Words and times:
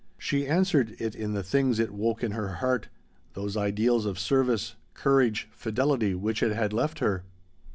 She 0.17 0.47
answered 0.47 0.95
it 0.97 1.13
in 1.13 1.33
the 1.33 1.43
things 1.43 1.77
it 1.77 1.91
woke 1.93 2.23
in 2.23 2.31
her 2.31 2.53
heart: 2.53 2.89
those 3.35 3.55
ideals 3.55 4.07
of 4.07 4.17
service, 4.17 4.73
courage, 4.95 5.47
fidelity 5.51 6.15
which 6.15 6.41
it 6.41 6.53
had 6.55 6.73
left 6.73 6.97
her. 6.97 7.23